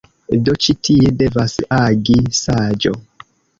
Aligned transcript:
Do, 0.47 0.55
ĉi 0.65 0.73
tie 0.87 1.11
devas 1.19 1.55
agi 1.81 2.19
saĝo. 2.41 2.97